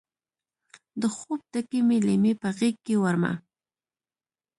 د 1.01 1.03
خوب 1.15 1.41
ډکې 1.51 1.79
مې 1.87 1.97
لیمې 2.07 2.33
په 2.41 2.49
غیږکې 2.57 2.95
وړمه 3.01 3.33